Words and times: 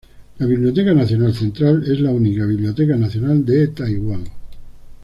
La 0.39 0.47
Biblioteca 0.47 0.95
Nacional 0.95 1.31
Central 1.35 1.83
es 1.83 1.99
la 2.01 2.09
única 2.09 2.43
biblioteca 2.47 2.95
nacional 2.97 3.45
de 3.45 3.67
Taiwán. 3.67 4.23